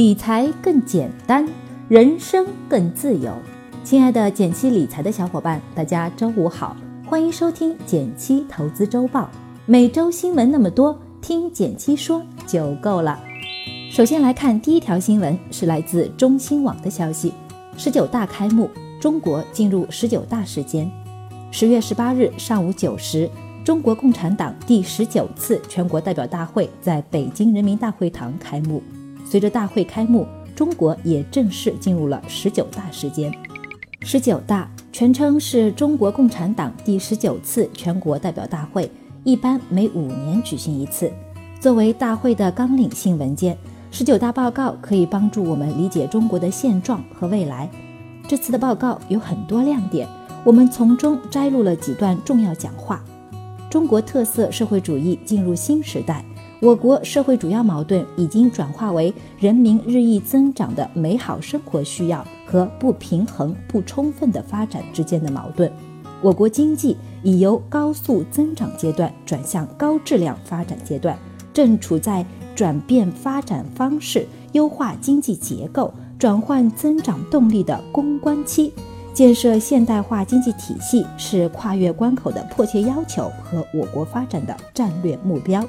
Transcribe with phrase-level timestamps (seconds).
[0.00, 1.46] 理财更简单，
[1.86, 3.34] 人生更自由。
[3.84, 6.74] 亲爱的减七理财的小伙伴，大家周五好，
[7.04, 9.28] 欢迎收听减七投资周报。
[9.66, 13.20] 每周新闻那么多，听减七说就够了。
[13.90, 17.34] 首先来看第一条新闻，是来自中新网的消息：
[17.76, 20.90] 十九大开幕，中国进入十九大时间。
[21.50, 23.28] 十月十八日上午九时，
[23.62, 28.82] 中国共产党第十九次全国代表大会在北京人民大会堂开幕。
[29.30, 30.26] 随着大会开幕，
[30.56, 33.32] 中国也正式进入了十九大时间。
[34.00, 38.90] 十九大全称是中国共产党第十九次全国代表大会，
[39.22, 41.12] 一般每五年举行一次。
[41.60, 43.56] 作为大会的纲领性文件，
[43.92, 47.70] 十九大报告可以帮助我们理解中国的现状和未来。
[48.26, 50.08] 这次的报告有很多亮点，
[50.44, 53.00] 我们从中摘录了几段重要讲话。
[53.70, 56.24] 中国特色社会主义进入新时代。
[56.60, 65.72] 我国社会主要矛盾已经转化为人民日益增长的美好生活需要和不平衡不充分的发展之间的矛盾。
[66.20, 71.18] 我国经济已由高速增长阶段转向高质量发展阶段，
[71.50, 78.70] 正处在转变发展方式、优化经济结构、转换增长动力的攻关期。
[79.14, 85.64] 建设现代化经济体系是跨越关口的迫切要求和我国发展的战略目标。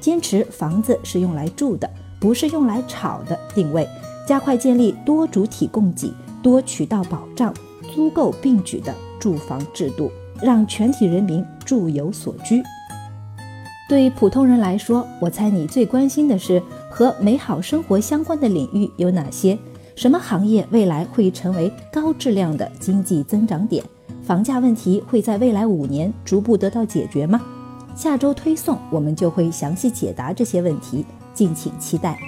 [0.00, 3.86] 坚持房子是用来住的，不是用来炒的定位，
[4.26, 6.12] 加快建立多主体供给、
[6.42, 7.54] 多渠道保障、
[7.94, 10.10] 租购并举的住房制度，
[10.42, 12.62] 让全体人民住有所居。
[13.88, 19.58] 对普通人来说，我猜你最关心的是和美好生活相关的领域有哪些？
[19.96, 23.84] 什么行业未来会成为高质量的经济增长点？
[24.22, 27.42] 房价问题会在未来五年逐步得到解决吗？
[27.94, 32.18] 下周推送，我们就会详细解答这些问题，敬请期待。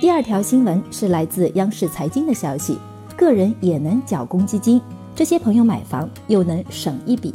[0.00, 2.78] 第二条新闻是来自央视财经的消息：
[3.16, 4.80] 个人也能缴公积金，
[5.14, 7.34] 这些朋友买房又能省一笔。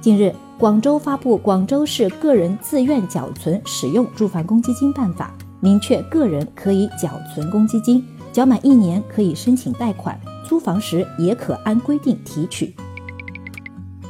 [0.00, 12.74] 近日，广州发布《广州市个人自愿缴存使用住房公积金办法》，明确个人可以缴存公积金，缴满一年可以申请贷款，租房时也可按规定提取。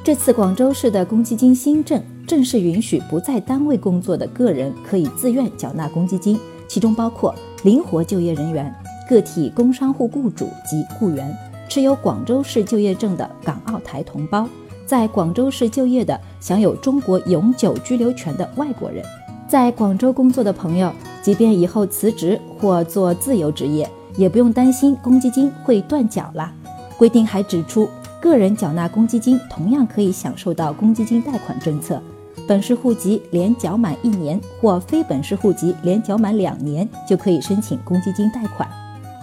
[0.02, 2.02] 这次广州市的公积金新政。
[2.32, 8.74] 正式允许不在单位工作的个人可以自愿缴纳公积金，其中包括灵活就业人员、
[9.06, 11.30] 个体工商户雇主及雇员、
[11.68, 14.48] 持有广州市就业证的港澳台同胞、
[14.86, 19.04] 在广州市就业的享有中国永久居留权的外国人。
[19.46, 20.90] 在广州工作的朋友，
[21.22, 26.50] 即便以后辞职或做自由职业，也不用担心公积金会断缴了。
[26.96, 27.86] 规定还指出，
[28.22, 32.02] 个人缴纳公积金同样可以享受到公积金贷款政策。
[32.46, 38.68] 本市户籍连缴满一年，或非本市户籍连缴满两年，就可以申请公积金贷款。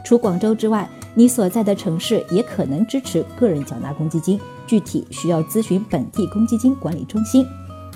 [0.06, 7.46] 除广州之外，你所在的城市也可能支持个人缴纳公积金，具体需要咨询本地公积金管理中心。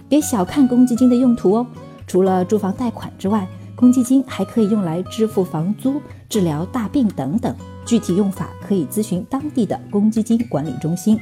[0.09, 1.65] 别小看公积金的用途哦，
[2.05, 7.55] 除了住房贷款之外，公积金还可以用来支付房租、治疗大病等等。
[7.85, 11.17] 具体用法可以咨询当地的公积金管理中心。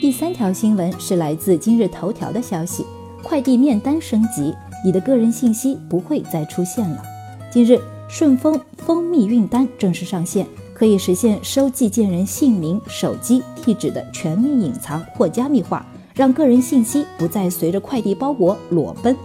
[0.00, 2.84] 第三条新闻是来自今日头条的消息。
[3.24, 4.54] 快递面单升级，
[4.84, 7.02] 你的个人信息不会再出现了。
[7.50, 19.16] 近日，顺丰蜂蜜运单正式上线，可以实现收寄件人姓名、手机、地址的全面隐藏或加密化，让个人信息不再随着快递包裹裸奔。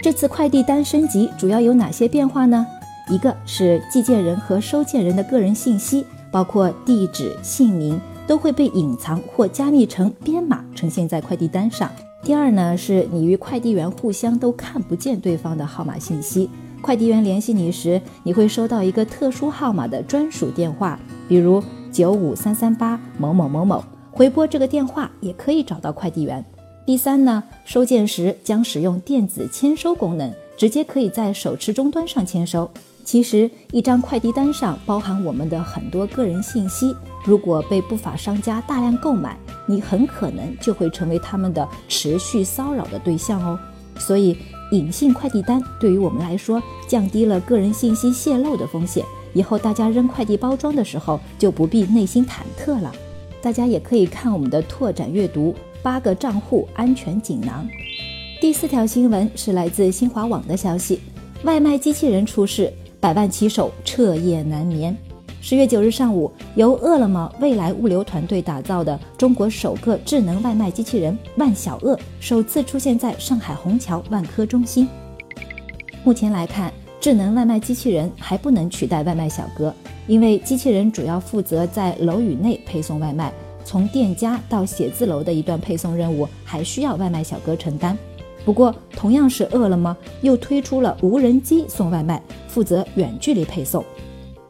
[0.00, 2.66] 这次快递单升级主要有哪些变化呢？
[3.10, 11.90] 一个是寄件人和收件人的个人信息，包括地址、姓名，都会被隐藏或加密成编码，呈现在快递单上。
[12.22, 16.50] 第二呢，是你与快递员互相都看不见对方的号码信息。
[16.82, 26.44] 快递员联系你时，你会收到一个特殊号码的专属电话，比如九五三三八某某某某，回拨这个电话也可以找到快递员。
[26.84, 32.70] 第三呢，收件时将使用电子签收功能，直接可以在手持终端上签收。
[33.10, 36.94] 其实，一张快递单上包含我们的很多个人信息，
[37.24, 39.34] 如果被不法商家大量购买，
[39.64, 43.58] 你很可能就会成为他们的持续骚扰的对象哦。
[43.98, 44.36] 所以，
[44.72, 49.02] 隐性快递单对于我们来说，降低了个人信息泄露的风险。
[49.32, 52.92] 以后大家扔快递包装的时候，就不必内心忐忑了。
[53.40, 57.66] 大家也可以看我们的拓展阅读八个账户安全锦囊。
[58.38, 61.00] 第四条新闻是来自新华网的消息：
[61.44, 62.70] 外卖机器人出事。
[63.00, 64.96] 百万骑手彻夜难眠。
[65.40, 74.88] 十月九日上午，由饿了么未来物流团队打造的中国首个智能外卖机器人“万小饿”首次出现在上海虹桥万科中心。
[76.02, 79.72] 目前来看，智能外卖机器人还不能取代外卖小哥，
[80.08, 83.32] 因为机器人主要负责在楼宇内配送外卖，
[83.64, 87.96] 从店家到写字楼的一段配送任务还需要外卖小哥承担。
[88.44, 93.84] 不过，同样是饿了么，又推出了无人机送外卖，负责远距离配送。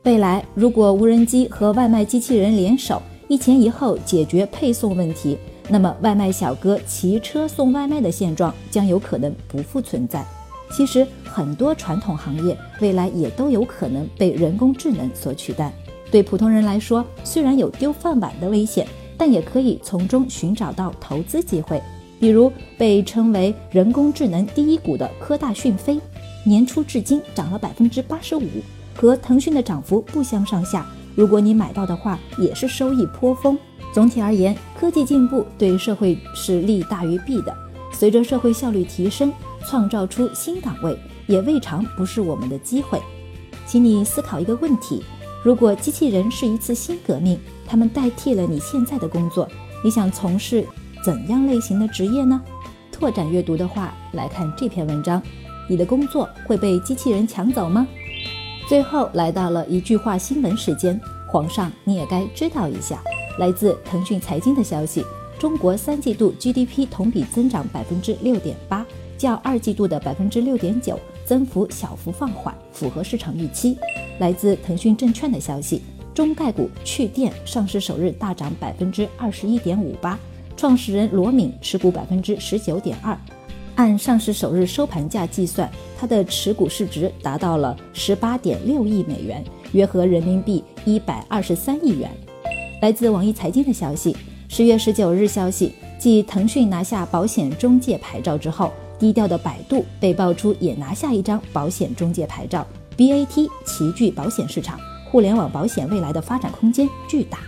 [0.05, 5.37] 未来，如果无人机和外卖机器人联手，一前一后解决配送问题，
[5.69, 10.25] 那么外卖小哥骑车送外卖的现状将有可能不复存在。
[10.71, 15.73] 其实，很多传统行业未来也都有可能被人工智能所取代。
[16.11, 18.87] 对普通人来说，虽然有丢饭碗的危险，
[19.17, 21.83] 但也可以从中寻找到投资机会。
[22.21, 26.01] 比如被称为人工智能第一股的科大讯飞，
[26.49, 28.49] 年初至今涨了百分之八十五，
[28.97, 30.87] 和腾讯的涨幅不相上下。
[31.15, 33.59] 如果你买到的话，也是收益颇丰。
[33.93, 37.55] 总体而言，科技进步对社会是利大于弊的。
[37.93, 39.33] 随着社会效率提升，
[39.67, 40.97] 创造出新岗位
[41.27, 43.01] 也未尝不是我们的机会。
[43.67, 45.03] 请你思考一个问题：
[45.45, 49.49] 如果机器人是一次新革命，它们代替了你现在的工作，
[49.83, 50.65] 你想从事
[51.03, 52.41] 怎样类型的职业呢？
[52.93, 55.23] 拓展阅读的话，来看这篇文章：
[55.69, 57.87] 你的工作会被机器人抢走吗？
[58.67, 63.01] 最后来到了一句话新闻时间，皇上你也该知道一下。
[63.39, 65.05] 来自腾讯财经的消息：
[65.39, 68.85] 中国三季度 GDP 同比增长百分之六点八，
[69.17, 73.79] 较二季度的百分之六点九增幅小幅放缓，符合市场预期。
[74.19, 75.83] 来自腾讯证券的消息：
[76.13, 80.19] 中概股趣电上市首日大涨百分之二十一点五八，
[80.57, 83.17] 创始人罗敏持股百分之十九点二，
[83.79, 92.11] 按上市首日收盘价计算，它的持股市值达到了十八点六亿美元，约合人民币一百二十三亿元。
[92.83, 94.17] 来自网易财经的消息，
[94.49, 102.67] 十月十九日消息，继腾讯拿下保险中介牌照之后，低调的百度被爆出也拿下一张保险中介牌照。
[102.97, 104.77] BAT 齐聚保险市场，
[105.09, 107.39] 互联网保险未来的发展空间巨大。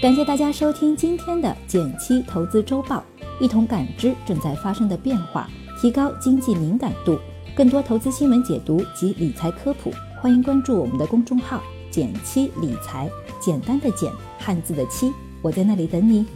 [0.00, 3.04] 感谢大家收听今天的减七投资周报，
[3.38, 5.50] 一同感知正在发生的变化，
[5.80, 7.18] 提高经济敏感度。
[7.56, 13.10] 更多投资新闻解读及理财科普，欢迎关注我们的公众号“简七理财”。
[13.40, 16.26] 简单的简，汉字的七，我在那里等你。